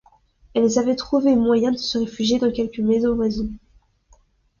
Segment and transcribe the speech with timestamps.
[0.55, 3.55] Elles avaient trouvé moyen de se réfugier dans quelque maison voisine.